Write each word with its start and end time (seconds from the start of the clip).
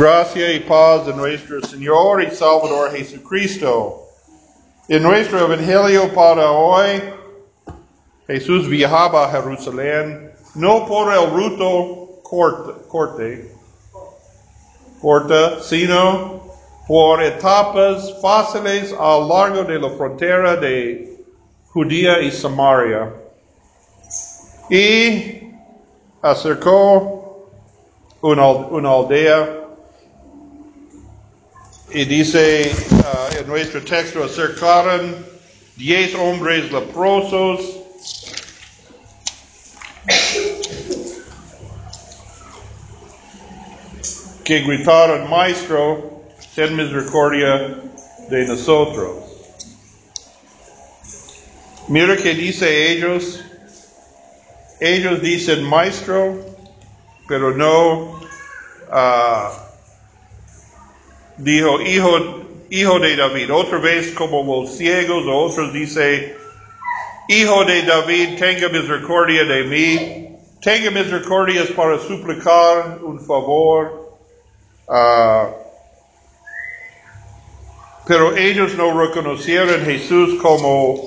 Gracia 0.00 0.50
y 0.54 0.60
paz 0.60 1.04
de 1.04 1.12
nuestro 1.12 1.60
Señor 1.60 2.22
y 2.22 2.30
Salvador 2.30 2.90
Jesucristo. 2.90 4.06
En 4.88 5.02
nuestro 5.02 5.40
Evangelio 5.40 6.10
para 6.14 6.52
hoy, 6.52 7.02
Jesús 8.26 8.66
viajaba 8.66 9.26
a 9.26 9.30
Jerusalén, 9.30 10.32
no 10.54 10.86
por 10.86 11.12
el 11.12 11.30
ruto 11.30 12.22
corte, 12.22 13.52
corte, 15.02 15.62
sino 15.64 16.44
por 16.88 17.22
etapas 17.22 18.22
fáciles 18.22 18.94
a 18.98 19.18
lo 19.18 19.28
largo 19.28 19.64
de 19.64 19.78
la 19.78 19.90
frontera 19.90 20.56
de 20.56 21.14
Judía 21.74 22.22
y 22.22 22.30
Samaria. 22.30 23.12
Y 24.70 25.52
acercó 26.22 27.50
una, 28.22 28.48
una 28.48 28.92
aldea 28.92 29.59
y 31.92 32.04
dice 32.04 32.72
uh, 32.90 33.38
en 33.38 33.46
nuestro 33.46 33.82
texto, 33.82 34.22
acercaron 34.22 35.26
diez 35.76 36.14
hombres 36.14 36.70
leprosos. 36.70 37.76
que 44.44 44.62
gritaron, 44.62 45.30
Maestro, 45.30 46.24
ten 46.56 46.74
misericordia 46.74 47.76
de 48.28 48.46
nosotros. 48.46 49.22
Mira 51.86 52.16
que 52.16 52.34
dice 52.34 52.90
ellos, 52.90 53.40
ellos 54.80 55.22
dicen 55.22 55.62
Maestro, 55.62 56.36
pero 57.28 57.56
no 57.56 58.20
uh, 58.90 59.69
dijo 61.42 61.80
hijo, 61.80 62.40
hijo 62.70 62.98
de 62.98 63.16
David. 63.16 63.52
Otra 63.52 63.78
vez 63.78 64.12
como 64.12 64.42
los 64.42 64.76
ciegos, 64.76 65.24
o 65.26 65.36
otros 65.36 65.72
dice, 65.72 66.36
hijo 67.28 67.64
de 67.64 67.82
David, 67.82 68.38
tenga 68.38 68.68
misericordia 68.68 69.44
de 69.44 69.64
mí. 69.64 70.36
Tenga 70.62 70.90
misericordia 70.90 71.64
para 71.74 71.98
suplicar 71.98 72.98
un 73.02 73.18
favor. 73.20 74.16
Uh, 74.86 75.54
pero 78.06 78.36
ellos 78.36 78.74
no 78.74 79.00
reconocieron 79.00 79.84
Jesús 79.84 80.40
como 80.42 81.00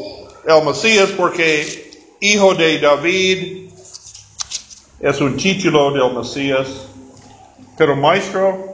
el 0.47 0.65
Mesías 0.65 1.09
porque 1.17 1.91
hijo 2.21 2.55
de 2.55 2.79
David 2.79 3.69
es 5.01 5.19
un 5.19 5.35
título 5.35 5.91
del 5.91 6.17
Mesías. 6.17 6.87
Pero 7.77 7.95
maestro, 7.95 8.72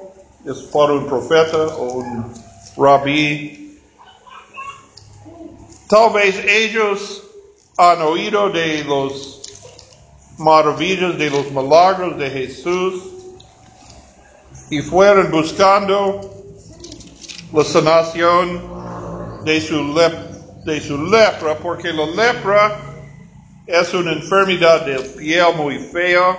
es 0.50 0.58
para 0.74 0.94
un 0.94 1.06
profeta 1.06 1.58
o 1.78 2.00
un 2.00 2.34
rabí. 2.76 3.78
Tal 5.88 6.12
vez 6.14 6.44
ellos 6.46 7.24
han 7.78 8.02
oído 8.02 8.50
de 8.50 8.84
los 8.84 9.42
maravillas, 10.38 11.18
de 11.18 11.30
los 11.30 11.52
milagros 11.52 12.18
de 12.18 12.30
Jesús 12.30 13.04
y 14.70 14.82
fueron 14.82 15.32
buscando 15.32 16.22
la 17.54 17.64
sanación 17.64 19.44
de 19.44 19.62
su, 19.62 19.94
lep 19.94 20.14
de 20.66 20.82
su 20.82 20.98
lepra, 20.98 21.58
porque 21.58 21.92
la 21.92 22.06
lepra 22.06 22.78
es 23.66 23.94
una 23.94 24.14
enfermedad 24.14 24.86
del 24.86 25.04
piel 25.14 25.56
muy 25.56 25.80
fea, 25.80 26.38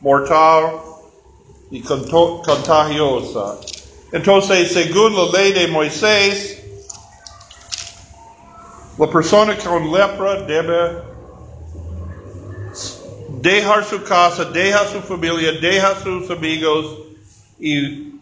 mortal, 0.00 0.95
y 1.76 1.82
contagiosa. 1.82 3.58
Entonces, 4.12 4.72
según 4.72 5.14
la 5.14 5.26
ley 5.38 5.52
de 5.52 5.68
Moisés, 5.68 6.62
la 8.98 9.10
persona 9.10 9.58
con 9.58 9.92
lepra 9.92 10.42
debe 10.42 11.02
dejar 13.42 13.84
su 13.84 14.02
casa, 14.02 14.46
dejar 14.46 14.88
su 14.88 15.00
familia, 15.02 15.52
dejar 15.52 16.02
sus 16.02 16.30
amigos 16.30 16.98
y 17.58 18.14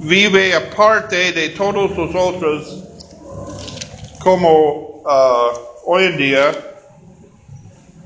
vive 0.00 0.54
aparte 0.54 1.32
de 1.32 1.48
todos 1.50 1.96
los 1.96 2.14
otros 2.14 2.84
como 4.18 5.02
uh, 5.02 5.50
hoy 5.86 6.04
en 6.04 6.16
día 6.18 6.77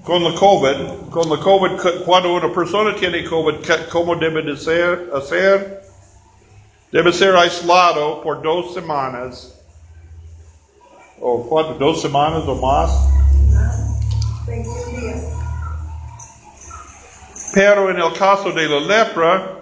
con 0.05 0.25
la 0.25 0.35
COVID, 0.35 1.11
con 1.11 1.31
la 1.31 1.39
COVID, 1.39 2.05
cuando 2.05 2.35
una 2.35 2.53
persona 2.53 2.95
tiene 2.97 3.25
COVID, 3.25 3.55
¿cómo 3.91 4.17
debe 4.17 4.43
de 4.43 4.57
ser, 4.57 5.11
hacer? 5.15 5.83
Debe 6.91 7.13
ser 7.13 7.37
aislado 7.37 8.21
por 8.21 8.43
dos 8.43 8.75
semanas, 8.75 9.55
o 11.21 11.47
cuatro, 11.49 11.75
dos 11.75 12.03
semanas 12.03 12.43
o 12.47 12.55
más. 12.57 12.91
Pero 17.55 17.91
en 17.91 17.99
el 17.99 18.13
caso 18.15 18.51
de 18.51 18.69
la 18.69 18.81
lepra, 18.81 19.59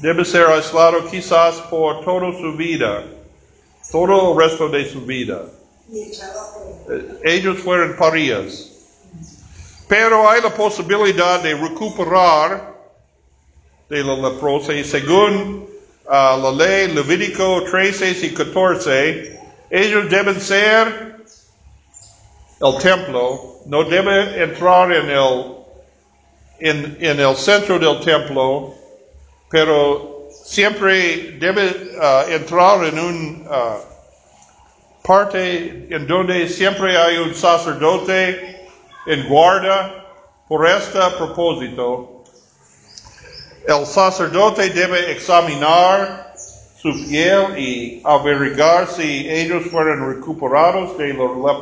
debe 0.00 0.24
ser 0.24 0.46
aislado 0.46 1.06
quizás 1.08 1.54
por 1.70 2.04
toda 2.04 2.32
su 2.32 2.52
vida, 2.56 3.04
todo 3.92 4.32
el 4.32 4.38
resto 4.38 4.68
de 4.68 4.90
su 4.90 5.02
vida. 5.02 5.42
Ellos 7.22 7.58
fueron 7.60 7.96
parías. 7.96 8.77
Pero 9.88 10.28
hay 10.28 10.42
la 10.42 10.50
posibilidad 10.50 11.40
de 11.40 11.54
recuperar 11.54 12.74
de 13.88 14.04
la 14.04 14.14
leprosa 14.16 14.74
y 14.74 14.84
según 14.84 15.66
uh, 16.04 16.10
la 16.10 16.52
ley 16.52 16.88
Levítico 16.88 17.64
13 17.64 18.10
y 18.26 18.34
14, 18.34 19.40
ellos 19.70 20.10
deben 20.10 20.38
ser 20.40 21.16
el 22.60 22.78
templo, 22.82 23.60
no 23.64 23.84
deben 23.84 24.42
entrar 24.42 24.92
en 24.92 25.08
el, 25.08 25.54
en, 26.60 26.98
en 27.00 27.20
el 27.20 27.36
centro 27.36 27.78
del 27.78 28.00
templo, 28.00 28.74
pero 29.50 30.28
siempre 30.30 31.38
debe 31.38 31.94
uh, 31.96 32.30
entrar 32.30 32.84
en 32.84 32.98
un 32.98 33.46
uh, 33.48 33.78
parte 35.02 35.86
en 35.88 36.06
donde 36.06 36.46
siempre 36.46 36.94
hay 36.98 37.16
un 37.16 37.34
sacerdote 37.34 38.57
en 39.08 39.26
guarda 39.26 40.04
por 40.48 40.68
este 40.68 40.98
propósito. 41.16 42.24
El 43.66 43.86
sacerdote 43.86 44.68
debe 44.68 45.12
examinar 45.12 46.34
su 46.80 46.92
piel 47.08 47.58
y 47.58 48.02
averiguar 48.04 48.86
si 48.86 49.28
ellos 49.28 49.64
fueron 49.70 50.14
recuperados 50.14 50.96
de 50.98 51.14
la 51.14 51.58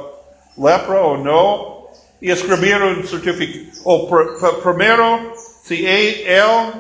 lepra 0.57 1.01
o 1.01 1.17
no, 1.17 1.89
y 2.21 2.31
escribir 2.31 2.83
un 2.83 3.07
certificado. 3.07 3.81
O 3.85 4.09
pr 4.09 4.63
primero, 4.63 5.33
si 5.65 5.87
él 5.87 6.73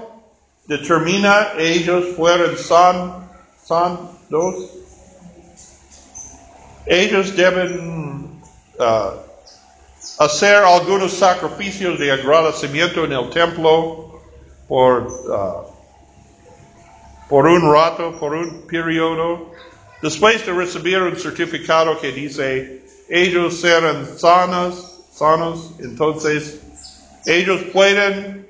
determina 0.66 1.52
ellos 1.58 2.16
fueron 2.16 2.58
san, 2.58 3.28
santos, 3.64 4.54
ellos 6.86 7.36
deben 7.36 8.40
uh, 8.78 9.25
hacer 10.18 10.56
algunos 10.64 11.12
sacrificios 11.12 11.98
de 11.98 12.10
agradecimiento 12.10 13.04
en 13.04 13.12
el 13.12 13.30
templo 13.30 14.22
por, 14.68 15.02
uh, 15.02 15.66
por 17.28 17.46
un 17.46 17.72
rato, 17.72 18.18
por 18.18 18.34
un 18.34 18.66
periodo. 18.66 19.52
Después 20.02 20.44
de 20.44 20.52
recibir 20.52 20.98
un 20.98 21.16
certificado 21.16 21.98
que 22.00 22.12
dice 22.12 22.82
ellos 23.08 23.60
serán 23.60 24.18
sanos, 24.18 25.04
sanos, 25.12 25.72
entonces 25.78 26.60
ellos 27.24 27.62
pueden 27.72 28.48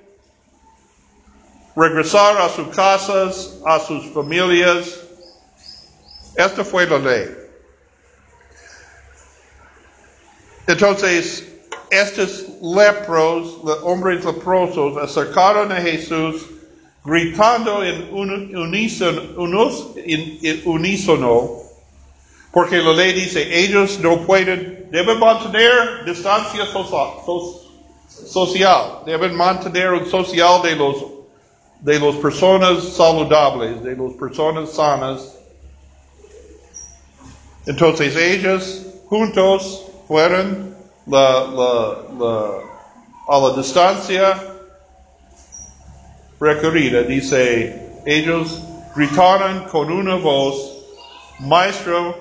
regresar 1.74 2.38
a 2.38 2.48
sus 2.48 2.68
casas, 2.68 3.58
a 3.64 3.78
sus 3.80 4.06
familias. 4.12 5.00
Esta 6.34 6.64
fue 6.64 6.86
la 6.86 6.98
ley. 6.98 7.36
Entonces, 10.66 11.44
estos 11.90 12.46
lepros, 12.62 13.58
hombres 13.82 14.24
leprosos, 14.24 14.96
acercaron 14.96 15.72
a 15.72 15.76
Jesús 15.76 16.46
gritando 17.04 17.84
en 17.84 18.08
unísono, 20.64 21.62
porque 22.52 22.78
la 22.78 22.92
ley 22.92 23.12
dice, 23.12 23.60
ellos 23.64 24.00
no 24.00 24.26
pueden, 24.26 24.88
deben 24.90 25.18
mantener 25.18 26.04
distancia 26.04 26.64
social, 28.08 29.02
deben 29.06 29.34
mantener 29.36 29.92
un 29.92 30.06
social 30.06 30.62
de 30.62 30.76
los 30.76 31.16
de 31.80 32.00
las 32.00 32.16
personas 32.16 32.82
saludables, 32.94 33.82
de 33.82 33.96
las 33.96 34.12
personas 34.14 34.72
sanas. 34.72 35.34
Entonces 37.66 38.16
ellos 38.16 38.82
juntos 39.08 39.84
fueron 40.08 40.75
la, 41.06 41.44
la, 41.44 42.02
la, 42.18 42.60
a 43.28 43.38
la 43.38 43.56
distancia 43.56 44.40
recorrida, 46.40 47.02
dice, 47.02 48.02
ellos 48.04 48.60
gritaron 48.94 49.64
con 49.70 49.90
una 49.90 50.16
voz, 50.16 50.72
Maestro, 51.40 52.14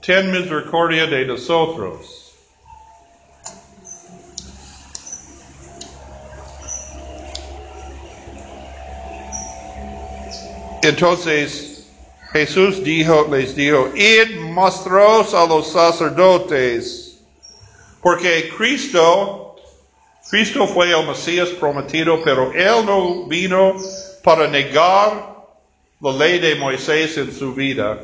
ten 0.00 0.30
misericordia 0.30 1.06
de 1.06 1.26
nosotros. 1.26 2.16
Entonces 10.82 11.86
Jesús 12.32 12.82
dijo, 12.82 13.26
les 13.30 13.54
dijo, 13.54 13.90
id 13.94 14.40
mostros 14.40 15.34
a 15.34 15.44
los 15.46 15.72
sacerdotes, 15.72 17.09
porque 18.02 18.52
Cristo, 18.56 19.56
Cristo 20.30 20.66
fue 20.66 20.90
el 20.90 21.06
Mesías 21.06 21.48
prometido, 21.50 22.20
pero 22.22 22.52
Él 22.52 22.86
no 22.86 23.26
vino 23.26 23.76
para 24.22 24.48
negar 24.48 25.36
la 26.00 26.12
ley 26.12 26.38
de 26.38 26.54
Moisés 26.54 27.16
en 27.18 27.32
su 27.32 27.54
vida, 27.54 28.00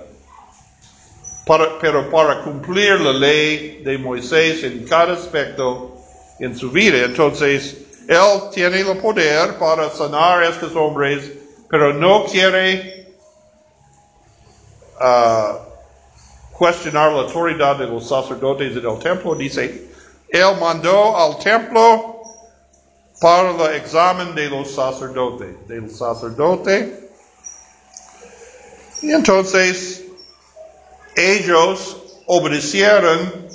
pero 1.47 2.11
para 2.11 2.43
cumplir 2.43 3.01
la 3.01 3.13
ley 3.13 3.83
de 3.85 3.99
Moisés 3.99 4.63
en 4.65 4.85
cada 4.85 5.15
aspecto 5.15 5.97
en 6.39 6.57
su 6.57 6.71
vida. 6.71 7.05
Entonces, 7.05 7.77
Él 8.09 8.51
tiene 8.53 8.81
el 8.81 8.99
poder 8.99 9.59
para 9.59 9.91
sanar 9.91 10.43
a 10.43 10.49
estos 10.49 10.75
hombres 10.77 11.33
pero 11.69 11.93
no 11.93 12.25
quiere 12.25 13.17
uh, 15.01 15.57
cuestionar 16.53 17.13
la 17.13 17.23
autoridad 17.23 17.77
de 17.77 17.87
los 17.87 18.09
sacerdotes 18.09 18.75
del 18.75 18.99
templo. 18.99 19.35
Dice, 19.35 19.86
él 20.29 20.57
mandó 20.61 21.17
al 21.17 21.39
templo 21.39 22.23
para 23.21 23.51
el 23.51 23.77
examen 23.77 24.35
de 24.35 24.51
los 24.51 24.71
sacerdotes, 24.73 25.69
del 25.69 25.91
sacerdote. 25.91 27.11
Y 29.03 29.13
entonces 29.13 30.05
ellos 31.15 31.97
obedecieron 32.27 33.47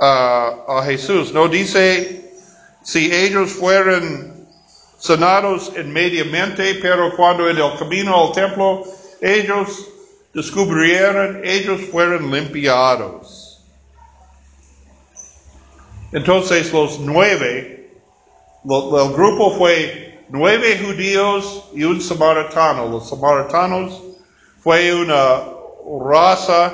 a 0.00 0.82
Jesús. 0.86 1.32
No 1.32 1.48
dice 1.48 2.32
si 2.82 3.12
ellos 3.14 3.50
fueron 3.50 4.48
sanados 4.98 5.72
inmediatamente, 5.76 6.74
pero 6.80 7.14
cuando 7.16 7.48
en 7.48 7.56
el 7.56 7.78
camino 7.78 8.28
al 8.28 8.32
templo 8.32 8.84
ellos 9.20 9.86
descubrieron, 10.34 11.42
ellos 11.44 11.80
fueron 11.90 12.30
limpiados. 12.30 13.39
Entonces 16.12 16.72
los 16.72 16.98
nueve, 17.00 17.92
el 18.64 19.12
grupo 19.12 19.52
fue 19.56 20.24
nueve 20.28 20.78
judíos 20.78 21.70
y 21.74 21.84
un 21.84 22.00
samaritano. 22.00 22.88
Los 22.88 23.08
samaritanos 23.08 24.02
fue 24.62 24.94
una 24.94 25.42
raza 26.08 26.72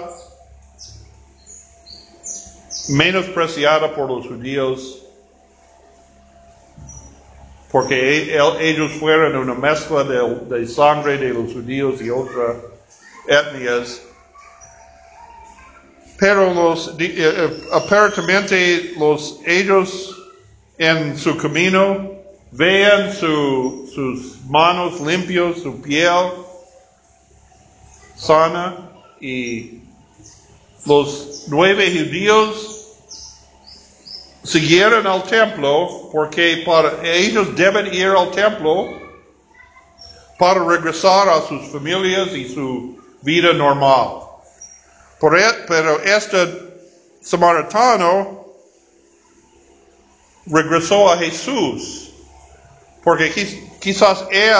menospreciada 2.89 3.95
por 3.95 4.09
los 4.09 4.27
judíos 4.27 5.03
porque 7.77 8.39
ellos 8.61 8.93
fueron 8.93 9.37
una 9.37 9.55
mezcla 9.55 10.03
de, 10.03 10.67
sangre 10.67 11.19
de 11.19 11.35
los 11.35 11.53
judíos 11.53 12.01
y 12.01 12.09
otras 12.09 12.57
etnias. 13.29 14.06
Pero 16.19 16.55
los, 16.55 16.95
eh, 16.99 17.15
eh, 17.17 17.61
aparentemente 17.73 18.95
los, 18.99 19.41
ellos 19.45 20.17
en 20.79 21.19
su 21.19 21.37
camino 21.37 22.13
vean 22.53 23.13
sus 23.13 24.41
manos 24.49 25.01
limpios, 25.01 25.63
su 25.63 25.81
piel 25.83 26.31
sana 28.17 28.91
y 29.21 29.83
los 30.87 31.45
nueve 31.49 31.91
judíos 31.91 32.77
siguieron 34.43 35.07
al 35.07 35.23
templo 35.25 36.09
porque 36.13 36.63
para, 36.65 37.03
ellos 37.03 37.55
deben 37.57 37.93
ir 37.93 38.09
al 38.09 38.31
templo 38.31 38.89
para 40.39 40.65
regresar 40.65 41.29
a 41.29 41.43
sus 41.43 41.69
familias 41.69 42.33
y 42.33 42.49
su 42.49 42.99
vida 43.23 43.53
normal. 43.53 44.26
E, 45.21 45.65
pero 45.67 46.01
este 46.03 46.47
samaritano 47.23 48.47
regresó 50.47 51.11
a 51.11 51.17
Jesús 51.19 52.11
porque 53.03 53.33
quizás 53.81 54.27
él 54.31 54.53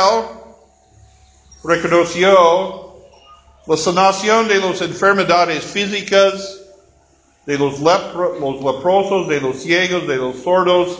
reconoció 1.65 2.95
la 3.67 3.77
sanación 3.77 4.49
de 4.49 4.59
las 4.59 4.81
enfermedades 4.81 5.65
físicas 5.65 6.61
de 7.45 7.59
los, 7.59 7.81
los 7.81 8.63
leprosos, 8.63 9.29
de 9.29 9.41
los 9.41 9.63
ciegos, 9.63 10.07
de 10.07 10.17
los 10.17 10.43
sordos. 10.43 10.99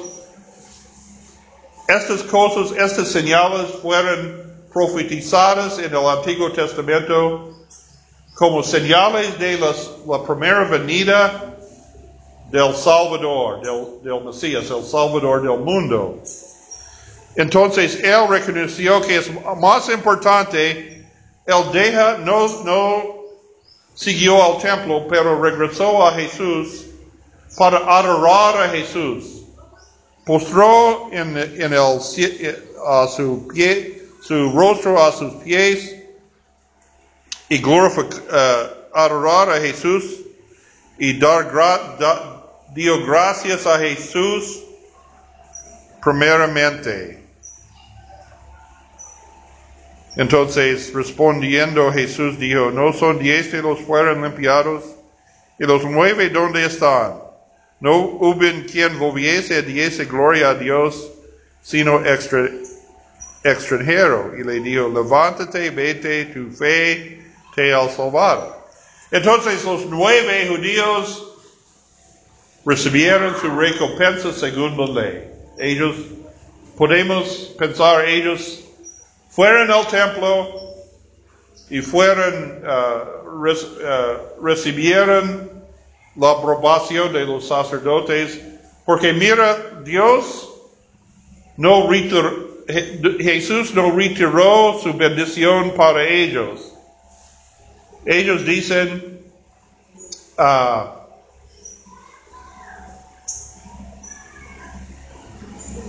Estas 1.89 2.23
cosas, 2.25 2.77
estas 2.77 3.09
señales 3.09 3.71
fueron 3.83 4.45
profetizadas 4.73 5.79
en 5.79 5.95
el 5.95 6.07
Antiguo 6.07 6.53
Testamento 6.53 7.66
como 8.37 8.63
señales 8.63 9.39
de 9.39 9.59
la 9.59 10.23
primera 10.23 10.65
venida 10.65 11.57
del 12.51 12.77
Salvador, 12.77 13.63
del, 13.63 14.03
del, 14.03 14.25
Mesías, 14.25 14.71
el 14.71 14.85
Salvador 14.85 15.41
del 15.41 15.59
mundo. 15.59 16.21
Entonces 17.35 17.99
él 18.05 18.29
reconoció 18.29 19.01
que 19.01 19.17
es 19.17 19.31
más 19.59 19.89
importante, 19.89 21.07
él 21.47 21.65
deja, 21.73 22.19
no, 22.19 22.47
no 22.63 23.03
siguió 23.95 24.43
al 24.45 24.59
templo, 24.59 25.07
pero 25.09 25.41
regresó 25.41 26.07
a 26.07 26.13
Jesús 26.13 26.85
para 27.57 27.79
adorar 27.79 28.65
a 28.65 28.69
Jesús. 28.69 29.45
Postró 30.27 31.09
en, 31.11 31.39
el, 31.39 31.75
a 31.75 33.09
su 33.09 33.49
pie, 33.49 34.03
su 34.21 34.53
rostro 34.53 35.03
a 35.03 35.11
sus 35.11 35.33
pies 35.37 35.96
y 37.49 37.65
uh, 37.65 37.79
adorar 38.93 39.51
a 39.51 39.61
Jesús 39.61 40.05
y 40.99 41.19
dar 41.19 41.53
dio 42.75 43.05
gracias 43.07 43.67
a 43.67 43.79
Jesús 43.79 44.63
primeramente. 46.03 47.25
Entonces 50.17 50.93
respondiendo 50.95 51.93
Jesús 51.93 52.39
dijo, 52.39 52.71
¿no 52.71 52.93
son 52.93 53.19
diez 53.19 53.53
de 53.53 53.63
los 53.63 53.81
fueron 53.81 54.23
limpiados? 54.23 54.85
¿Y 55.59 55.65
los 55.65 55.85
nueve 55.85 56.31
dónde 56.31 56.65
están? 56.65 57.15
No 57.81 57.97
hubo 57.97 58.41
quien 58.71 58.99
volviese 58.99 59.57
a 59.57 59.63
diese 59.63 60.07
gloria 60.07 60.51
a 60.51 60.55
Dios, 60.55 61.11
sino 61.63 62.03
extranjero. 63.45 64.33
Y 64.39 64.45
le 64.45 64.61
dijo, 64.61 64.89
levántate, 64.89 65.69
vete, 65.71 66.27
tu 66.27 66.51
fe 66.51 67.26
te 67.57 67.75
ha 67.75 67.89
salvado. 67.89 68.55
Entonces 69.11 69.65
los 69.65 69.87
nueve 69.87 70.47
judíos 70.47 71.27
recibieron 72.65 73.35
su 73.41 73.49
recompensa 73.49 74.33
según 74.33 74.77
la 74.77 75.03
ley. 75.03 75.31
Ellos, 75.59 75.97
podemos 76.77 77.55
pensar, 77.59 78.05
ellos 78.05 78.63
fueron 79.31 79.71
al 79.71 79.87
templo 79.87 80.61
y 81.71 81.81
fueron, 81.81 82.63
uh, 82.63 83.39
uh, 83.41 84.45
recibieron 84.45 85.51
la 86.15 86.31
aprobación 86.33 87.13
de 87.13 87.25
los 87.25 87.49
sacerdotes, 87.49 88.39
porque 88.85 89.13
mira, 89.15 89.81
Dios 89.83 90.51
no 91.57 91.89
retiró, 91.89 92.57
Jesús 93.19 93.73
no 93.75 93.93
retiró 93.93 94.79
su 94.83 94.93
bendición 94.93 95.71
para 95.71 96.07
ellos. 96.07 96.76
Ellos 98.07 98.45
dicen, 98.45 99.21
uh, 100.39 100.97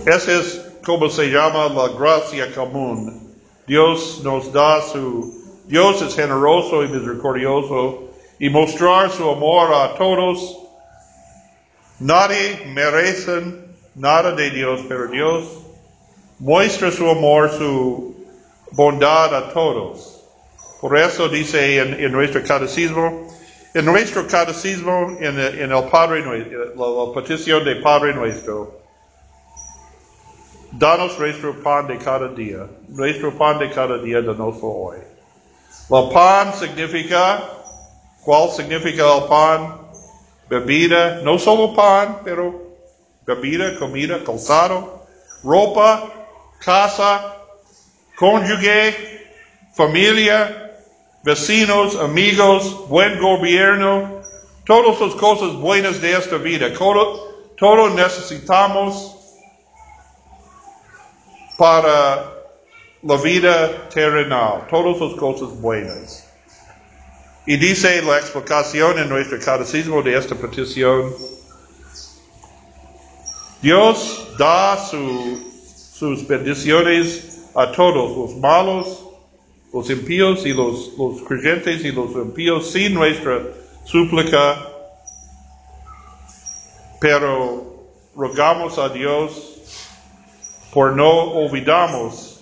es 0.04 0.60
como 0.84 1.08
se 1.10 1.26
llama 1.30 1.68
la 1.68 1.88
gracia 1.90 2.52
común. 2.52 3.36
Dios 3.68 4.20
nos 4.24 4.52
da 4.52 4.82
su, 4.82 5.32
Dios 5.66 6.02
es 6.02 6.16
generoso 6.16 6.82
y 6.82 6.88
misericordioso 6.88 8.08
y 8.40 8.50
mostrar 8.50 9.10
su 9.10 9.28
amor 9.30 9.72
a 9.72 9.94
todos. 9.94 10.58
Nadie 12.00 12.64
merece 12.74 13.42
nada 13.94 14.32
de 14.32 14.50
Dios, 14.50 14.80
pero 14.88 15.06
Dios 15.06 15.44
muestra 16.40 16.90
su 16.90 17.08
amor, 17.08 17.50
su 17.56 18.16
bondad 18.72 19.32
a 19.36 19.52
todos. 19.52 20.17
Por 20.80 20.96
eso 20.96 21.28
dice 21.28 21.78
en, 21.78 22.12
nuestro 22.12 22.42
catecismo, 22.44 23.26
en 23.74 23.84
nuestro 23.84 24.26
catecismo, 24.26 25.16
en, 25.20 25.38
el 25.38 25.84
Padre, 25.90 26.22
la, 26.24 26.86
la 26.86 27.12
petición 27.14 27.64
de 27.64 27.76
Padre 27.76 28.14
nuestro, 28.14 28.78
danos 30.72 31.18
nuestro 31.18 31.60
pan 31.62 31.88
de 31.88 31.98
cada 31.98 32.28
día. 32.28 32.66
Nuestro 32.88 33.36
pan 33.36 33.58
de 33.58 33.70
cada 33.70 33.98
día 33.98 34.22
danos 34.22 34.56
hoy. 34.62 34.98
La 35.90 36.08
pan 36.10 36.54
significa, 36.54 37.42
¿cuál 38.22 38.50
significa 38.50 39.02
el 39.16 39.24
pan? 39.24 39.88
Bebida, 40.48 41.20
no 41.22 41.38
solo 41.38 41.74
pan, 41.74 42.20
pero 42.24 42.68
bebida, 43.26 43.76
comida, 43.78 44.22
calzado, 44.24 45.06
ropa, 45.42 46.04
casa, 46.60 47.36
cónyuge, 48.16 48.94
familia, 49.74 50.67
vecinos, 51.28 51.94
amigos, 51.96 52.88
buen 52.88 53.20
gobierno, 53.20 54.22
todas 54.64 54.98
las 54.98 55.14
cosas 55.14 55.52
buenas 55.56 56.00
de 56.00 56.16
esta 56.16 56.38
vida. 56.38 56.72
Todo, 56.72 57.52
todo 57.54 57.90
necesitamos 57.90 59.14
para 61.58 62.32
la 63.02 63.16
vida 63.18 63.90
terrenal, 63.90 64.66
todas 64.70 64.98
las 64.98 65.20
cosas 65.20 65.50
buenas. 65.60 66.24
Y 67.44 67.58
dice 67.58 68.00
la 68.00 68.16
explicación 68.16 68.98
en 68.98 69.10
nuestro 69.10 69.38
catecismo 69.38 70.00
de 70.00 70.16
esta 70.16 70.34
petición, 70.34 71.12
Dios 73.60 74.28
da 74.38 74.78
sus 74.78 76.26
bendiciones 76.26 77.50
a 77.54 77.70
todos, 77.70 78.16
los 78.16 78.36
malos, 78.38 79.07
los 79.72 79.90
impíos 79.90 80.46
y 80.46 80.52
los, 80.52 80.92
los 80.96 81.22
creyentes 81.22 81.84
y 81.84 81.92
los 81.92 82.12
impíos 82.12 82.70
sin 82.70 82.94
nuestra 82.94 83.40
súplica, 83.84 84.66
pero 87.00 87.84
rogamos 88.16 88.78
a 88.78 88.88
Dios 88.88 89.54
por 90.72 90.94
no 90.94 91.08
olvidamos 91.32 92.40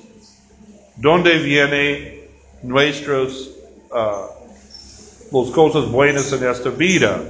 dónde 0.97 1.39
vienen 1.39 2.29
nuestras 2.63 3.49
uh, 3.91 4.37
las 5.31 5.51
cosas 5.51 5.91
buenas 5.91 6.33
en 6.33 6.49
esta 6.49 6.71
vida. 6.71 7.23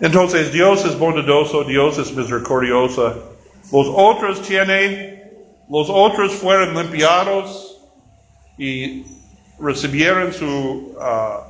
Entonces 0.00 0.52
Dios 0.52 0.84
es 0.84 0.98
bondadoso, 0.98 1.64
Dios 1.64 1.98
es 1.98 2.12
misericordioso. 2.14 3.36
Los 3.70 3.86
otros 3.94 4.40
tienen, 4.42 5.30
los 5.68 5.88
otros 5.90 6.32
fueron 6.32 6.74
limpiados 6.74 7.69
y 8.60 9.06
recibieron 9.58 10.34
su 10.34 10.46
uh, 10.46 11.40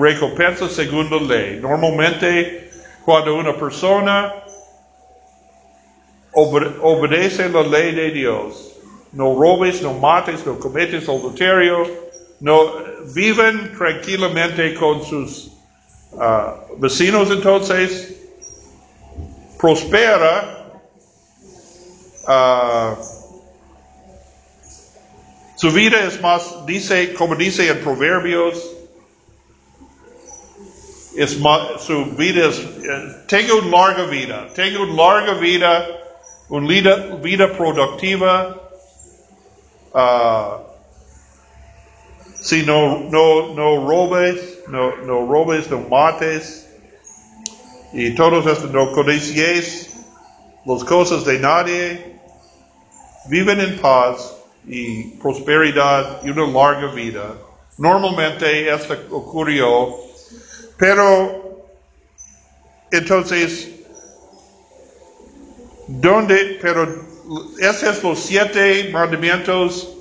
recompensa 0.00 0.68
según 0.68 1.10
la 1.10 1.20
ley. 1.20 1.58
Normalmente, 1.60 2.70
cuando 3.04 3.34
una 3.34 3.56
persona 3.56 4.32
obedece 6.32 7.48
la 7.48 7.62
ley 7.62 7.96
de 7.96 8.12
Dios, 8.12 8.76
no 9.10 9.34
robes, 9.34 9.82
no 9.82 9.92
mates, 9.94 10.46
no 10.46 10.56
cometes 10.56 11.08
adulterio, 11.08 11.84
no 12.38 12.74
viven 13.12 13.76
tranquilamente 13.76 14.74
con 14.74 15.02
sus 15.04 15.50
uh, 16.12 16.78
vecinos 16.78 17.28
entonces, 17.32 18.14
prospera, 19.58 20.80
uh, 22.28 23.17
su 25.58 25.72
vida 25.72 26.04
es 26.04 26.20
más, 26.20 26.64
dice, 26.66 27.14
como 27.14 27.34
dice 27.34 27.68
en 27.68 27.80
Proverbios, 27.80 28.76
es 31.16 31.36
más, 31.40 31.82
su 31.82 32.04
vida 32.12 32.46
es, 32.46 32.60
eh, 32.60 33.24
tengo 33.26 33.60
larga 33.62 34.04
vida, 34.04 34.46
tengo 34.54 34.84
larga 34.84 35.34
vida, 35.34 35.84
una 36.48 36.68
vida, 36.68 36.96
vida 37.20 37.52
productiva, 37.56 38.70
uh, 39.94 40.62
si 42.40 42.64
no, 42.64 43.00
no, 43.10 43.52
no 43.52 43.84
robes, 43.84 44.60
no, 44.68 44.94
no 44.98 45.26
robes, 45.26 45.68
no 45.68 45.80
mates, 45.80 46.68
y 47.92 48.14
todos 48.14 48.46
estos 48.46 48.70
no 48.70 48.92
codicies 48.92 49.92
las 50.64 50.84
cosas 50.84 51.24
de 51.24 51.40
nadie, 51.40 52.20
viven 53.28 53.58
en 53.58 53.76
paz 53.80 54.37
y 54.68 55.04
prosperidad 55.18 56.20
y 56.24 56.30
una 56.30 56.46
larga 56.46 56.92
vida. 56.92 57.34
Normalmente 57.78 58.72
esto 58.72 58.96
ocurrió, 59.10 59.94
pero 60.76 61.66
entonces, 62.90 63.70
¿dónde? 65.86 66.58
Pero 66.60 67.06
esos 67.60 67.96
son 67.98 68.10
los 68.10 68.18
siete 68.18 68.90
mandamientos 68.92 69.96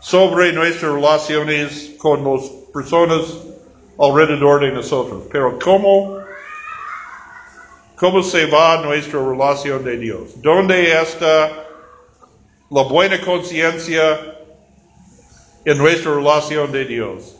sobre 0.00 0.52
nuestras 0.52 0.92
relaciones 0.92 1.94
con 1.98 2.24
las 2.24 2.42
personas 2.72 3.22
alrededor 3.98 4.60
de 4.60 4.72
nosotros. 4.72 5.24
Pero 5.30 5.58
¿cómo, 5.58 6.18
cómo 7.96 8.22
se 8.22 8.46
va 8.46 8.82
nuestra 8.82 9.20
relación 9.20 9.84
de 9.84 9.96
Dios? 9.98 10.42
¿Dónde 10.42 11.00
está 11.00 11.63
la 12.70 12.82
buena 12.82 13.20
conciencia 13.20 14.36
en 15.64 15.78
nuestra 15.78 16.14
relación 16.14 16.72
de 16.72 16.84
Dios? 16.84 17.36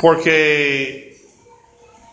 Porque 0.00 1.18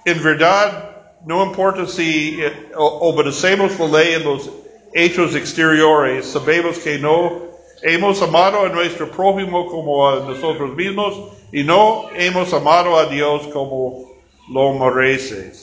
en 0.05 0.23
verdad 0.23 0.93
no 1.25 1.43
importa 1.43 1.85
si 1.87 2.37
obedecemos 2.75 3.79
la 3.79 3.87
ley 3.87 4.13
en 4.13 4.23
los 4.23 4.49
hechos 4.93 5.35
exteriores, 5.35 6.27
sabemos 6.27 6.77
que 6.79 6.99
no 6.99 7.53
hemos 7.81 8.21
amado 8.21 8.65
a 8.65 8.69
nuestro 8.69 9.09
prójimo 9.09 9.67
como 9.67 10.07
a 10.07 10.19
nosotros 10.21 10.75
mismos 10.75 11.33
y 11.51 11.63
no 11.63 12.09
hemos 12.15 12.53
amado 12.53 12.97
a 12.97 13.05
Dios 13.05 13.47
como 13.47 14.11
lo 14.49 14.73
merece. 14.73 15.53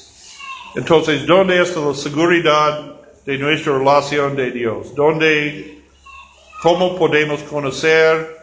Entonces, 0.75 1.27
¿dónde 1.27 1.61
está 1.61 1.81
la 1.81 1.95
seguridad 1.95 3.00
de 3.27 3.39
nuestra 3.39 3.79
relación 3.79 4.37
de 4.37 4.51
Dios? 4.51 4.95
¿Dónde, 4.95 5.83
cómo 6.63 6.97
podemos 6.97 7.43
conocer 7.43 8.37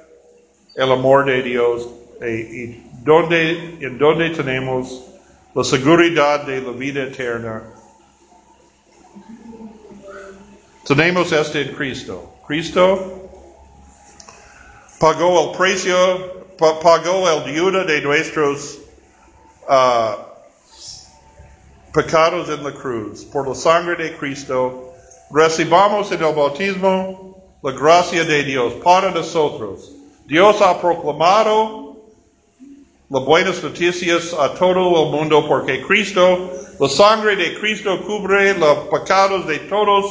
el 0.76 0.92
amor 0.92 1.26
de 1.26 1.42
Dios? 1.42 1.88
Y, 2.22 2.82
dónde, 3.04 3.78
en 3.80 3.98
dónde 3.98 4.32
tenemos 4.32 5.06
la 5.54 5.64
seguridad 5.64 6.44
de 6.46 6.62
la 6.62 6.72
vida 6.72 7.04
eterna? 7.04 7.64
Tenemos 10.86 11.32
este 11.32 11.64
en 11.64 11.76
Cristo. 11.76 12.34
Cristo 12.48 13.30
pagó 15.00 15.52
el 15.52 15.58
precio, 15.58 16.56
pagó 16.58 17.30
el 17.30 17.54
deuda 17.54 17.84
de 17.84 18.02
nuestros 18.02 18.80
uh, 19.68 20.27
pecados 21.94 22.50
en 22.50 22.64
la 22.64 22.72
cruz. 22.72 23.26
Por 23.26 23.48
la 23.48 23.56
sangre 23.56 23.96
de 23.96 24.18
Cristo, 24.18 24.94
recibamos 25.32 26.12
en 26.12 26.24
el 26.24 26.34
bautismo 26.34 27.38
la 27.62 27.72
gracia 27.72 28.24
de 28.24 28.44
Dios 28.44 28.74
para 28.84 29.12
nosotros. 29.12 29.92
Dios 30.26 30.62
ha 30.62 30.80
proclamado 30.80 31.96
las 33.10 33.26
buenas 33.26 33.64
noticias 33.64 34.34
a 34.34 34.54
todo 34.54 35.06
el 35.06 35.12
mundo 35.12 35.48
porque 35.48 35.82
Cristo, 35.82 36.52
la 36.80 36.90
sangre 36.90 37.36
de 37.36 37.58
Cristo 37.60 38.02
cubre 38.06 38.58
los 38.58 38.88
pecados 38.90 39.48
de 39.48 39.60
todos, 39.60 40.06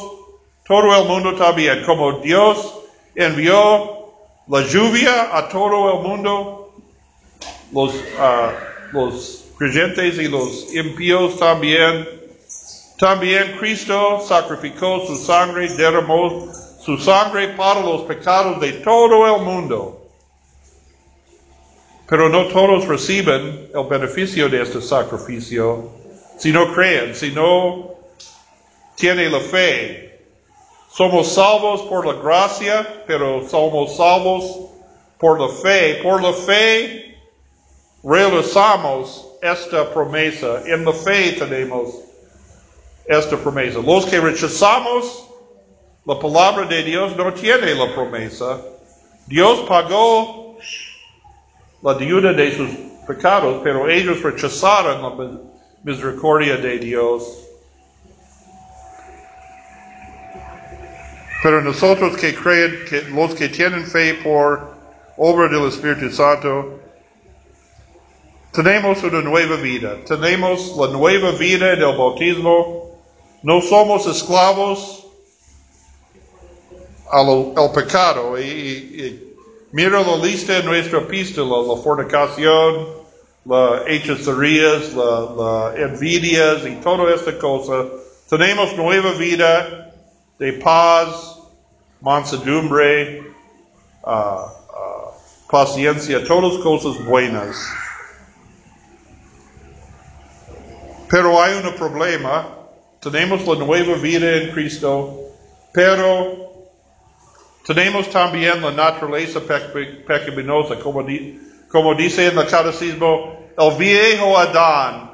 todo 0.67 0.97
el 0.97 1.07
mundo 1.07 1.35
también. 1.35 1.85
Como 1.85 2.21
Dios 2.21 2.75
envió 3.15 4.13
la 4.49 4.63
lluvia 4.63 5.37
a 5.37 5.49
todo 5.49 5.93
el 5.93 6.09
mundo, 6.09 6.75
los, 7.73 7.95
uh, 7.95 8.93
los 8.93 9.46
creyentes 9.59 10.19
y 10.19 10.29
los 10.29 10.75
impíos 10.75 11.39
también. 11.39 12.09
También 12.99 13.57
Cristo 13.59 14.25
sacrificó 14.27 15.07
su 15.07 15.17
sangre, 15.17 15.69
derramó 15.69 16.51
su 16.81 16.97
sangre 16.99 17.49
para 17.49 17.81
los 17.81 18.03
pecados 18.03 18.61
de 18.61 18.73
todo 18.75 19.37
el 19.37 19.43
mundo. 19.43 20.09
Pero 22.09 22.29
no 22.29 22.47
todos 22.47 22.87
reciben 22.87 23.71
el 23.75 23.87
beneficio 23.89 24.49
de 24.49 24.63
este 24.63 24.81
sacrificio 24.81 25.91
si 26.39 26.53
no 26.53 26.73
creen, 26.73 27.15
si 27.15 27.33
no 27.33 27.97
tienen 28.97 29.33
la 29.33 29.41
fe 29.41 30.07
somos 30.97 31.35
salvos 31.35 31.83
por 31.83 32.07
la 32.07 32.15
gracia, 32.15 33.05
pero 33.07 33.47
somos 33.51 33.99
salvos 33.99 34.71
por 35.19 35.39
la 35.39 35.49
fe. 35.49 36.01
Por 36.03 36.23
la 36.23 36.33
fe 36.33 37.19
realizamos 38.03 39.29
esta 39.47 39.93
promesa. 39.93 40.63
En 40.67 40.85
la 40.85 40.93
fe 40.93 41.33
tenemos 41.33 41.95
esta 43.07 43.37
promesa. 43.37 43.79
Los 43.81 44.07
que 44.07 44.21
rechazamos 44.21 45.27
la 46.05 46.19
palabra 46.19 46.67
de 46.67 46.85
Dios 46.85 47.17
no 47.17 47.33
tienen 47.35 47.79
la 47.79 47.93
promesa. 47.95 48.61
Dios 49.27 49.65
pagó 49.69 50.57
la 51.83 51.95
deuda 51.95 52.33
de 52.33 52.57
sus 52.57 52.71
pecados, 53.07 53.61
pero 53.65 53.89
ellos 53.89 54.23
rechazaron 54.23 55.03
la 55.03 55.41
misericordia 55.83 56.57
de 56.57 56.79
Dios. 56.79 57.43
Pero 61.43 61.61
nosotros 61.61 62.17
que 62.17 62.35
creen, 62.35 62.85
que 62.89 63.03
los 63.03 63.35
que 63.35 63.49
tienen 63.49 63.85
fe 63.85 64.15
por 64.15 64.77
obra 65.17 65.49
del 65.49 65.69
Espíritu 65.69 66.11
Santo, 66.11 66.81
tenemos 68.57 69.03
una 69.03 69.21
nueva 69.21 69.57
vida. 69.57 69.99
Tenemos 70.07 70.75
la 70.79 70.87
nueva 70.89 71.33
vida 71.33 71.77
del 71.77 71.95
bautismo. 71.95 72.91
No 73.43 73.61
somos 73.61 74.07
esclavos 74.07 75.07
al, 77.13 77.73
pecado. 77.75 78.41
Y, 78.41 79.35
mira 79.73 80.01
la 80.01 80.17
lista 80.17 80.55
de 80.55 80.63
nuestra 80.63 81.01
epístola, 81.01 81.69
la 81.69 81.83
fornicación, 81.83 82.87
la 83.45 83.83
hechicerías, 83.87 84.95
la, 84.95 85.21
la 85.37 85.75
envidias 85.77 86.67
y 86.67 86.77
toda 86.77 87.15
esta 87.15 87.37
cosa. 87.39 87.85
Tenemos 88.31 88.75
nueva 88.75 89.13
vida 89.13 89.93
de 90.39 90.55
paz, 90.55 91.39
mansedumbre, 92.01 93.21
uh, 94.03 94.11
uh, 94.11 95.13
paciencia, 95.51 96.25
todas 96.25 96.57
cosas 96.63 97.05
buenas. 97.05 97.86
Pero 101.09 101.41
hay 101.43 101.55
un 101.55 101.73
problema. 101.75 102.49
Tenemos 103.01 103.47
la 103.47 103.55
nueva 103.55 103.95
vida 103.99 104.33
en 104.37 104.51
Cristo, 104.51 105.21
pero 105.73 106.47
tenemos 107.67 108.09
también 108.11 108.63
la 108.63 108.71
naturaleza 108.71 109.41
pecaminosa, 110.07 110.77
como, 110.79 111.95
dice 111.95 112.29
en 112.29 112.39
el 112.39 112.47
catecismo, 112.47 113.51
el 113.59 113.77
viejo 113.77 114.39
Adán, 114.39 115.11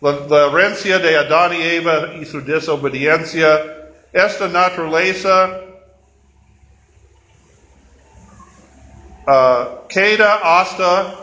la, 0.00 0.46
herencia 0.46 0.98
de 0.98 1.16
Adán 1.16 1.54
y 1.54 1.62
Eva 1.62 2.14
y 2.20 2.24
su 2.26 2.42
desobediencia, 2.42 3.48
esta 4.12 4.48
naturaleza 4.48 5.60
uh, 9.26 9.86
queda 9.88 10.60
hasta 10.60 11.14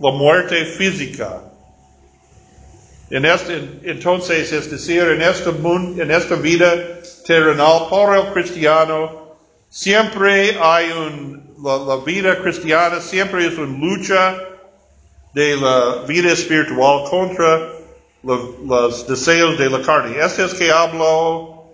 la 0.00 0.10
muerte 0.12 0.64
física. 0.66 1.47
En 3.10 3.24
este, 3.24 3.80
entonces, 3.84 4.52
es 4.52 4.70
decir, 4.70 5.02
en 5.02 5.22
este 5.22 5.50
mundo, 5.50 6.02
en 6.02 6.10
esta 6.10 6.34
vida 6.34 7.00
terrenal, 7.26 7.86
por 7.88 8.16
el 8.16 8.32
cristiano, 8.32 9.36
siempre 9.70 10.58
hay 10.60 10.90
un, 10.90 11.48
la, 11.62 11.96
vida 12.04 12.40
cristiana 12.40 13.00
siempre 13.00 13.46
es 13.46 13.58
una 13.58 13.78
lucha 13.78 14.38
de 15.34 15.56
la 15.56 16.04
vida 16.06 16.32
espiritual 16.32 17.04
contra 17.08 17.72
los 18.22 19.06
deseos 19.06 19.58
de 19.58 19.70
la 19.70 19.82
carne. 19.82 20.18
Este 20.20 20.44
es 20.44 20.54
que 20.54 20.70
habló 20.70 21.72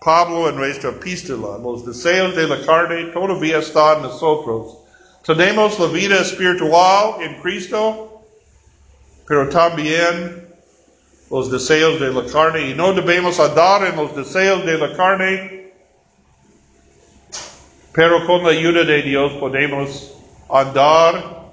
Pablo 0.00 0.48
en 0.48 0.56
nuestra 0.56 0.90
epístola. 0.90 1.58
Los 1.58 1.84
deseos 1.84 2.34
de 2.36 2.46
la 2.48 2.64
carne 2.64 3.06
todavía 3.12 3.58
están 3.58 3.98
en 3.98 4.02
nosotros. 4.04 4.78
Tenemos 5.24 5.78
la 5.78 5.86
vida 5.86 6.20
espiritual 6.20 7.16
en 7.20 7.40
Cristo, 7.40 8.22
pero 9.26 9.48
también 9.48 10.45
los 11.30 11.50
deseos 11.50 11.98
de 12.00 12.12
la 12.12 12.24
carne 12.26 12.70
y 12.70 12.74
no 12.74 12.92
debemos 12.92 13.40
andar 13.40 13.84
en 13.86 13.96
los 13.96 14.14
deseos 14.14 14.64
de 14.64 14.78
la 14.78 14.96
carne, 14.96 15.72
pero 17.92 18.24
con 18.26 18.44
la 18.44 18.50
ayuda 18.50 18.84
de 18.84 19.02
Dios 19.02 19.32
podemos 19.40 20.12
andar 20.48 21.46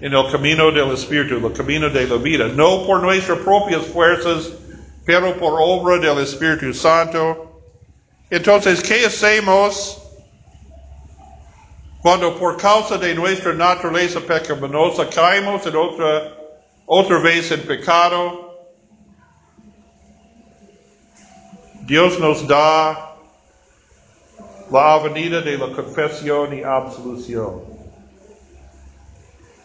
en 0.00 0.14
el 0.14 0.30
camino 0.30 0.70
del 0.70 0.92
Espíritu, 0.92 1.44
el 1.44 1.52
camino 1.52 1.88
de 1.88 2.06
la 2.06 2.16
vida, 2.16 2.48
no 2.48 2.86
por 2.86 3.02
nuestras 3.02 3.38
propias 3.38 3.82
fuerzas, 3.86 4.50
pero 5.04 5.36
por 5.38 5.54
obra 5.58 5.98
del 5.98 6.22
Espíritu 6.22 6.72
Santo. 6.72 7.60
Entonces, 8.30 8.82
¿qué 8.82 9.06
hacemos 9.06 10.02
cuando 12.00 12.38
por 12.38 12.56
causa 12.56 12.96
de 12.96 13.14
nuestra 13.14 13.52
naturaleza 13.54 14.20
pecaminosa 14.20 15.08
caemos 15.08 15.66
en 15.66 15.76
otra, 15.76 16.32
otra 16.86 17.18
vez 17.18 17.50
en 17.50 17.60
pecado? 17.62 18.47
Dios 21.88 22.20
nos 22.20 22.46
da 22.46 23.16
la 24.70 24.92
avenida 24.92 25.40
de 25.40 25.56
la 25.56 25.74
confesión 25.74 26.52
y 26.58 26.62
absolución. 26.62 27.62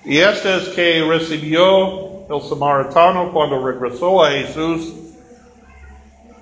Y 0.05 0.19
este 0.19 0.55
es 0.55 0.69
que 0.69 1.03
recibió 1.03 2.25
el 2.29 2.41
samaritano 2.47 3.33
cuando 3.33 3.67
regresó 3.67 4.23
a 4.23 4.31
Jesús. 4.31 4.93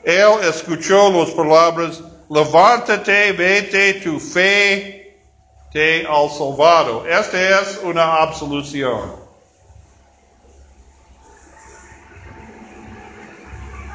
Él 0.03 0.29
escuchó 0.47 1.09
las 1.13 1.31
palabras, 1.31 1.99
levántate, 2.29 3.31
vete, 3.31 3.95
tu 4.03 4.19
fe 4.19 5.17
te 5.73 6.05
ha 6.05 6.29
salvado. 6.29 7.07
Esta 7.07 7.59
es 7.59 7.81
una 7.83 8.17
absolución. 8.17 9.15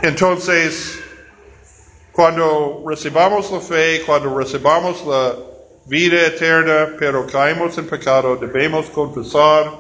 Entonces, 0.03 1.06
cuando 2.17 2.83
recibamos 2.87 3.53
la 3.53 3.61
fe, 3.61 4.03
cuando 4.07 4.35
recibamos 4.35 5.05
la 5.05 5.35
vida 5.85 6.27
eterna, 6.27 6.97
pero 6.99 7.27
caemos 7.27 7.77
en 7.77 7.87
pecado, 7.87 8.37
debemos 8.37 8.87
confesar 8.87 9.71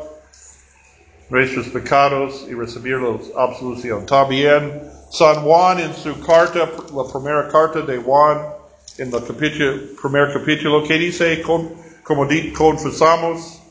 nuestros 1.30 1.66
pecados 1.68 2.44
y 2.46 2.52
recibir 2.52 2.98
la 2.98 3.18
absolución. 3.42 4.04
También 4.04 4.82
San 5.10 5.44
Juan 5.44 5.80
en 5.80 5.94
su 5.94 6.20
carta, 6.20 6.68
la 6.94 7.10
primera 7.10 7.48
carta 7.48 7.80
de 7.80 7.96
Juan, 7.96 8.38
en 8.98 9.14
el 9.14 9.22
primer 10.00 10.32
capítulo, 10.34 10.84
que 10.86 10.98
dice, 10.98 11.40
como 11.40 12.28
confesamos 12.54 13.62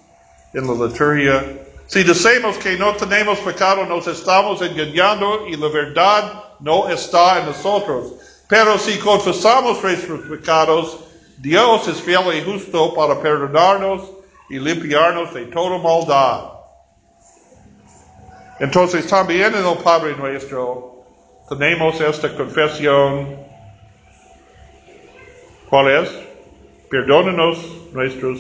en 0.56 0.66
la 0.66 0.88
liturgia, 0.88 1.66
si 1.86 2.04
decimos 2.04 2.58
que 2.58 2.80
no 2.80 2.96
tenemos 2.96 3.38
pecado, 3.40 3.86
nos 3.86 4.08
estamos 4.08 4.60
engañando 4.64 5.48
y 5.48 5.56
la 5.56 5.68
verdad 5.68 6.44
no 6.62 6.90
está 6.90 7.42
en 7.42 7.46
nosotros. 7.46 8.14
Pero 8.48 8.78
si 8.78 8.98
confesamos 9.00 9.82
nuestros 9.82 10.22
pecados, 10.22 11.00
Dios 11.38 11.88
es 11.88 12.02
fiel 12.02 12.34
y 12.38 12.42
justo 12.42 12.94
para 12.94 13.20
perdonarnos 13.20 14.04
y 14.50 14.60
limpiarnos 14.60 15.34
de 15.34 15.46
toda 15.46 15.78
maldad. 15.80 16.52
Entonces 18.60 19.08
también 19.08 19.54
en 19.54 19.66
el 19.66 19.78
Padre 19.80 20.16
nuestro 20.16 21.04
tenemos 21.50 22.00
esta 22.00 22.34
confesión. 22.36 23.38
¿Cuál 25.70 26.04
es? 26.04 26.10
Perdónanos 26.90 27.58
nuestros 27.92 28.40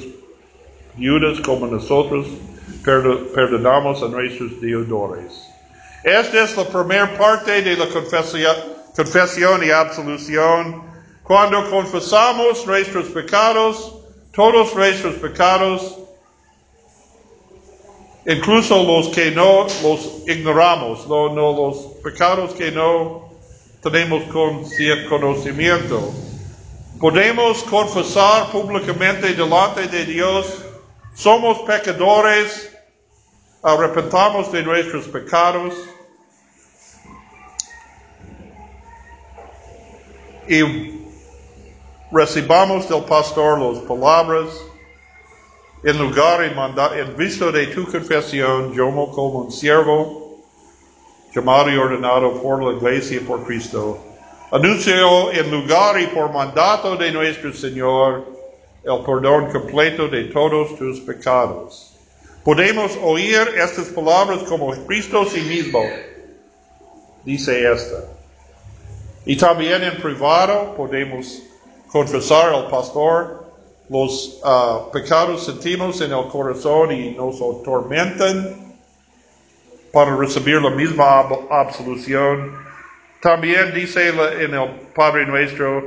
viudas 0.96 1.40
como 1.42 1.68
nosotros 1.68 2.28
perdonamos 2.84 4.04
a 4.04 4.08
nuestros 4.08 4.62
deudores. 4.62 5.50
Esta 6.04 6.44
es 6.44 6.56
la 6.56 6.64
primera 6.66 7.18
parte 7.18 7.62
de 7.64 7.76
la 7.76 7.88
confesión 7.88 8.75
confesión 8.96 9.64
y 9.64 9.72
absolución. 9.72 10.84
Cuando 11.24 11.70
confesamos 11.70 12.66
nuestros 12.66 13.08
pecados, 13.08 13.94
todos 14.32 14.76
nuestros 14.76 15.16
pecados, 15.16 15.98
incluso 18.26 18.84
los 18.84 19.10
que 19.10 19.32
no 19.32 19.68
los 19.84 20.28
ignoramos, 20.28 21.08
no, 21.08 21.34
no 21.34 21.52
los 21.52 21.78
pecados 22.04 22.54
que 22.54 22.72
no 22.72 23.30
tenemos 23.82 24.24
conocimiento. 25.10 26.14
Podemos 27.00 27.64
confesar 27.64 28.52
públicamente 28.52 29.34
delante 29.34 29.88
de 29.88 30.06
Dios, 30.06 30.64
somos 31.14 31.60
pecadores, 31.60 32.72
arrepentamos 33.62 34.52
de 34.52 34.64
nuestros 34.64 35.08
pecados, 35.08 35.74
y 40.48 41.02
recibamos 42.12 42.88
del 42.90 43.04
pastor 43.04 43.60
las 43.60 43.84
palabras 43.84 44.50
en 45.84 45.98
lugar 46.00 46.50
y 46.50 46.56
manda, 46.56 46.98
en 46.98 47.16
vista 47.16 47.52
de 47.52 47.68
tu 47.68 47.86
confesión, 47.86 48.74
yo 48.74 48.90
como 49.12 49.42
un 49.42 49.52
siervo 49.52 50.42
llamado 51.34 51.70
y 51.70 51.78
ordenado 51.78 52.42
por 52.42 52.64
la 52.64 52.78
iglesia 52.78 53.22
por 53.28 53.44
Cristo. 53.46 54.00
Anuncio 54.52 55.32
en 55.32 55.52
lugar 55.52 56.00
y 56.00 56.08
por 56.08 56.32
mandato 56.32 56.96
de 56.96 57.12
nuestro 57.12 57.54
Señor 57.54 58.26
el 58.84 59.04
perdón 59.04 59.52
completo 59.52 60.08
de 60.08 60.26
todos 60.26 60.76
tus 60.78 61.00
pecados. 61.02 61.96
Podemos 62.44 62.98
oír 63.04 63.42
estas 63.58 63.88
palabras 63.88 64.44
como 64.44 64.72
Cristo 64.86 65.26
sí 65.26 65.42
mismo 65.42 65.82
dice 67.26 67.72
esta. 67.72 68.15
Y 69.26 69.36
también 69.36 69.84
en 69.84 69.98
privado 69.98 70.76
podemos 70.76 71.42
confesar 71.92 72.54
al 72.54 72.68
pastor 72.70 73.46
los 73.90 74.42
uh, 74.44 74.92
pecados 74.92 75.46
sentimos 75.46 76.02
en 76.02 76.12
el 76.12 76.28
corazón 76.28 76.92
y 76.92 77.12
nos 77.12 77.36
atormentan 77.36 78.76
para 79.94 80.16
recibir 80.16 80.62
la 80.62 80.72
misma 80.72 81.20
absolución. 81.50 82.52
También 83.22 83.74
dice 83.74 84.10
en 84.10 84.54
el 84.54 84.70
Padre 84.96 85.26
nuestro, 85.26 85.84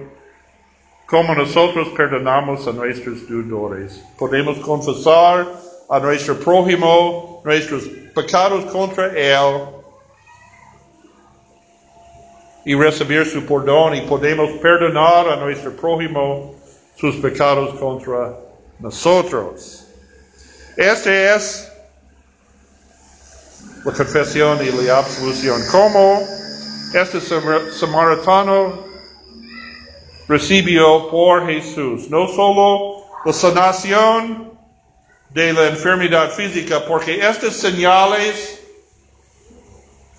como 1.07 1.35
nosotros 1.35 1.89
perdonamos 1.97 2.67
a 2.67 2.73
nuestros 2.73 3.29
deudores. 3.29 4.03
Podemos 4.19 4.59
confesar 4.59 5.47
a 5.89 5.99
nuestro 5.99 6.39
prójimo 6.39 7.41
nuestros 7.45 7.85
pecados 8.15 8.65
contra 8.67 9.07
él 9.17 9.78
y 12.65 12.75
recibir 12.75 13.27
su 13.27 13.45
perdón 13.45 13.95
y 13.95 14.03
podemos 14.03 14.51
perdonar 14.61 15.29
a 15.29 15.37
nuestro 15.37 15.75
prójimo 15.75 16.55
sus 16.97 17.17
pecados 17.17 17.79
contra 17.79 18.37
nosotros. 18.81 19.87
Este 20.77 21.35
es 21.35 21.71
la 23.85 23.93
confesión 23.93 24.59
y 24.63 24.71
la 24.85 24.99
absolución. 24.99 25.61
¿Cómo 25.71 26.21
este 26.93 27.21
samaritano 27.21 28.85
recibió 30.29 31.09
por 31.11 31.47
Jesús? 31.47 32.11
No 32.11 32.29
solo 32.29 33.07
la 33.25 33.33
sanación 33.33 34.53
de 35.31 35.53
la 35.53 35.69
enfermedad 35.69 36.31
física, 36.31 36.85
porque 36.87 37.27
estas 37.27 37.55
señales 37.55 38.58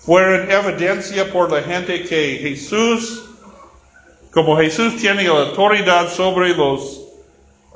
fueron 0.00 0.50
evidencia 0.50 1.30
por 1.30 1.52
la 1.52 1.62
gente 1.62 2.04
que 2.04 2.38
Jesús, 2.38 3.28
como 4.32 4.56
Jesús 4.56 4.96
tiene 4.96 5.24
la 5.24 5.48
autoridad 5.48 6.08
sobre 6.08 6.50
las 6.50 7.00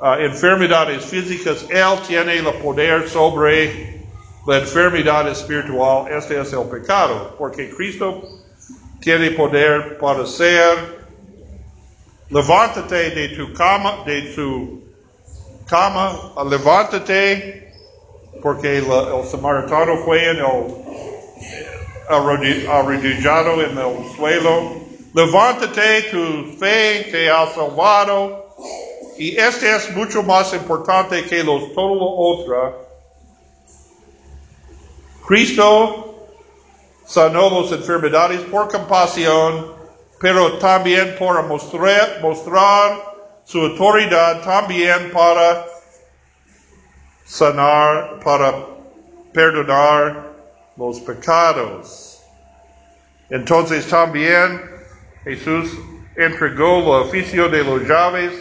ah, 0.01 0.17
enfermedades 0.19 1.05
físicas, 1.05 1.65
Él 1.69 1.99
tiene 2.07 2.37
el 2.37 2.45
poder 2.55 3.07
sobre 3.07 4.03
la 4.47 4.57
enfermedad 4.57 5.27
espiritual. 5.29 6.11
Este 6.11 6.39
es 6.39 6.51
el 6.51 6.63
pecado, 6.63 7.35
porque 7.37 7.69
Cristo 7.69 8.23
tiene 9.01 9.31
poder 9.31 9.99
para 9.99 10.25
ser, 10.25 11.05
levántate 12.29 13.11
de 13.11 13.29
tu 13.29 13.53
cama, 13.53 14.03
de 14.03 14.21
tu 14.33 14.83
cama, 15.67 16.33
levántate, 16.49 17.71
porque 18.41 18.79
el, 18.79 18.85
el 18.85 19.25
samaritano 19.25 20.03
fue 20.03 20.31
en 20.31 20.37
el 20.37 20.84
arrodillado 22.09 23.61
en 23.61 23.77
el 23.77 24.15
suelo. 24.15 24.73
Levántate, 25.13 26.03
tu 26.11 26.57
fe 26.59 27.07
te 27.11 27.29
ha 27.29 27.47
salvado. 27.47 28.45
Y 29.17 29.37
este 29.37 29.73
es 29.73 29.95
mucho 29.95 30.23
más 30.23 30.53
importante 30.53 31.25
que 31.25 31.43
los, 31.43 31.73
todo 31.73 31.95
lo 31.95 32.09
otro. 32.15 32.85
Cristo 35.25 36.27
sanó 37.05 37.61
las 37.61 37.71
enfermedades 37.71 38.41
por 38.41 38.69
compasión, 38.69 39.73
pero 40.19 40.57
también 40.57 41.15
por 41.17 41.41
mostrar, 41.47 42.19
mostrar 42.21 43.15
su 43.45 43.61
autoridad 43.61 44.41
también 44.41 45.11
para 45.11 45.65
sanar, 47.25 48.19
para 48.23 48.53
perdonar 49.33 50.34
los 50.77 50.99
pecados. 50.99 52.21
Entonces 53.29 53.87
también 53.87 54.61
Jesús 55.23 55.71
entregó 56.15 56.79
el 56.79 57.07
oficio 57.07 57.49
de 57.49 57.63
los 57.63 57.81
llaves, 57.87 58.33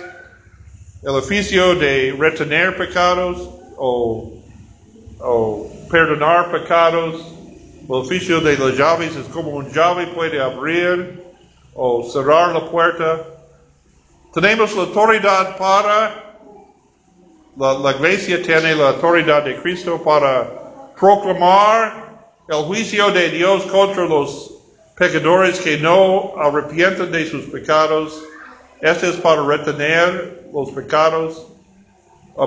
el 1.03 1.11
oficio 1.11 1.75
de 1.75 2.15
retener 2.19 2.77
pecados 2.77 3.49
o, 3.77 4.33
o 5.21 5.71
perdonar 5.91 6.51
pecados. 6.51 7.33
El 7.85 7.95
oficio 7.95 8.41
de 8.41 8.57
las 8.57 8.77
llaves 8.77 9.15
es 9.17 9.27
como 9.27 9.51
un 9.51 9.71
llave 9.71 10.07
puede 10.09 10.41
abrir 10.41 11.23
o 11.75 12.09
cerrar 12.11 12.55
la 12.55 12.71
puerta 12.71 13.27
tenemos 14.35 14.75
la 14.75 14.83
autoridad 14.83 15.57
para, 15.57 16.39
la, 17.57 17.91
iglesia 17.93 18.43
tiene 18.43 18.75
la 18.75 18.89
autoridad 18.89 19.45
de 19.45 19.63
Cristo 19.63 20.03
para 20.03 20.45
proclamar 20.99 22.04
el 22.49 22.65
juicio 22.65 23.11
de 23.11 23.31
Dios 23.31 23.65
contra 23.65 24.05
los 24.05 24.53
pecadores 24.97 25.59
que 25.61 25.79
no 25.79 26.35
arrepienten 26.37 27.11
de 27.11 27.27
sus 27.27 27.45
pecados. 27.47 28.23
Este 28.81 29.09
es 29.09 29.17
para 29.17 29.43
retener 29.43 30.49
los 30.53 30.71
pecados, 30.71 31.47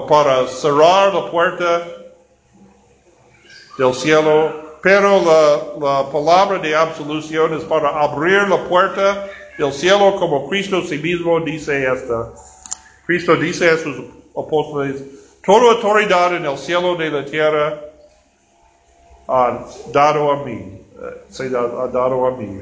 para 0.07 0.47
cerrar 0.47 1.13
la 1.13 1.31
puerta 1.31 1.87
del 3.77 3.93
cielo. 3.93 4.77
Pero 4.83 5.21
la, 5.23 6.03
la 6.03 6.11
palabra 6.11 6.59
de 6.59 6.75
absolución 6.75 7.55
es 7.55 7.63
para 7.63 7.89
abrir 7.89 8.47
la 8.47 8.63
puerta 8.65 9.27
del 9.57 9.73
cielo 9.73 10.15
como 10.17 10.47
Cristo 10.47 10.83
sí 10.83 10.99
mismo 10.99 11.39
dice 11.39 11.91
esta. 11.91 12.31
Cristo 13.07 13.35
dice 13.35 13.71
a 13.71 13.77
sus 13.77 13.97
apóstoles, 14.37 15.03
toda 15.43 15.73
autoridad 15.73 16.35
en 16.35 16.45
el 16.45 16.57
cielo 16.57 16.95
de 16.95 17.09
la 17.09 17.25
tierra 17.25 17.86
ha 19.27 19.65
dado 19.91 20.31
a 20.31 20.45
mí, 20.45 20.81
se 21.29 21.47
ha 21.47 21.87
dado 21.87 22.25
a 22.27 22.31
mí. 22.37 22.61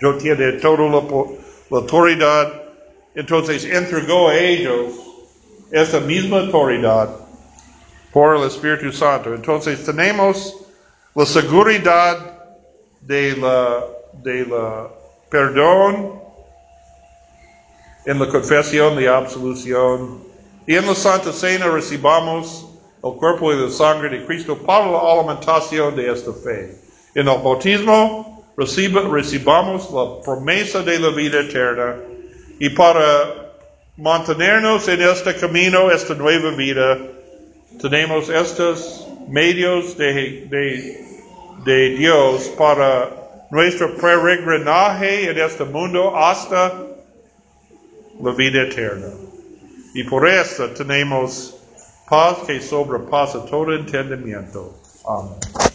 Yo 0.00 0.16
tiene 0.16 0.52
toda 0.52 0.88
la, 0.88 1.02
la 1.70 1.78
autoridad, 1.78 2.62
entonces 3.14 3.64
entregó 3.64 4.28
a 4.28 4.36
ellos 4.36 4.92
esa 5.70 6.00
misma 6.00 6.40
autoridad 6.40 7.08
por 8.12 8.36
el 8.36 8.44
Espíritu 8.44 8.92
Santo. 8.92 9.34
Entonces 9.34 9.84
tenemos 9.84 10.56
la 11.14 11.26
seguridad 11.26 12.18
de 13.00 13.36
la, 13.36 13.84
de 14.22 14.46
la 14.46 14.88
perdón, 15.28 16.22
en 18.04 18.18
la 18.18 18.28
confesión 18.28 18.96
de 18.96 19.08
absolución 19.08 20.22
y 20.66 20.76
en 20.76 20.86
la 20.86 20.94
Santa 20.94 21.32
Cena 21.32 21.66
recibamos 21.68 22.68
el 23.04 23.12
cuerpo 23.18 23.52
y 23.52 23.56
la 23.56 23.70
sangre 23.70 24.08
de 24.08 24.24
Cristo 24.24 24.56
para 24.56 24.90
la 24.90 24.98
alimentación 25.12 25.94
de 25.94 26.10
esta 26.10 26.32
fe. 26.32 26.76
En 27.14 27.28
el 27.28 27.38
bautismo 27.42 28.44
recibamos 28.56 29.90
la 29.90 30.22
promesa 30.22 30.82
de 30.82 30.98
la 30.98 31.10
vida 31.10 31.40
eterna 31.40 31.96
y 32.58 32.70
para 32.70 33.52
mantenernos 33.96 34.88
en 34.88 35.02
este 35.02 35.34
camino, 35.36 35.90
esta 35.90 36.14
nueva 36.14 36.50
vida, 36.52 36.98
tenemos 37.80 38.28
estos 38.30 39.06
medios 39.28 39.96
de, 39.98 40.46
de, 40.46 41.06
de 41.64 41.88
Dios 41.90 42.48
para 42.56 43.10
nuestro 43.50 43.96
peregrinaje 43.96 45.30
en 45.30 45.38
este 45.38 45.64
mundo 45.64 46.16
hasta 46.16 46.72
la 48.20 48.32
vida 48.32 48.62
eterna. 48.62 49.08
Y 49.94 50.04
por 50.04 50.28
eso 50.28 50.68
tenemos 50.70 51.53
paz 52.08 52.38
que 52.46 52.60
sobrepasa 52.60 53.40
todo 53.40 53.74
entendimiento. 53.74 54.74
Amén. 55.06 55.73